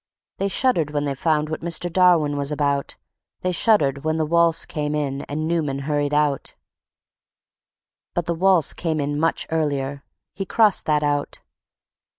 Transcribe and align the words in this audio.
"They 0.39 0.47
shuddered 0.47 0.89
when 0.89 1.05
they 1.05 1.13
found 1.13 1.47
what 1.47 1.61
Mr. 1.61 1.93
Darwin 1.93 2.35
was 2.35 2.51
about, 2.51 2.97
They 3.41 3.51
shuddered 3.51 4.03
when 4.03 4.17
the 4.17 4.25
waltz 4.25 4.65
came 4.65 4.95
in 4.95 5.21
and 5.29 5.47
Newman 5.47 5.77
hurried 5.85 6.11
out—" 6.15 6.55
But 8.15 8.25
the 8.25 8.33
waltz 8.33 8.73
came 8.73 8.99
in 8.99 9.19
much 9.19 9.45
earlier; 9.51 10.03
he 10.33 10.43
crossed 10.43 10.87
that 10.87 11.03
out. 11.03 11.41